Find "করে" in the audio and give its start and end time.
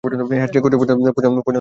1.07-1.27